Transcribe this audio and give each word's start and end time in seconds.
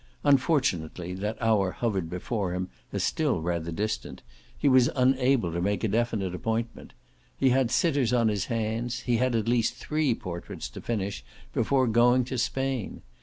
Unfortunately 0.23 1.13
that 1.13 1.39
hour 1.39 1.69
hovered 1.73 2.09
before 2.09 2.55
him 2.55 2.69
as 2.91 3.03
still 3.03 3.39
rather 3.39 3.71
distant 3.71 4.23
he 4.57 4.67
was 4.67 4.89
unable 4.95 5.51
to 5.51 5.61
make 5.61 5.83
a 5.83 5.87
definite 5.87 6.33
appointment. 6.33 6.93
He 7.37 7.49
had 7.51 7.69
sitters 7.69 8.11
on 8.11 8.27
his 8.27 8.45
hands, 8.45 9.01
he 9.01 9.17
had 9.17 9.35
at 9.35 9.47
least 9.47 9.75
three 9.75 10.15
portraits 10.15 10.69
to 10.69 10.81
finish 10.81 11.23
before 11.53 11.85
going 11.85 12.25
to 12.25 12.39
Spain. 12.39 13.03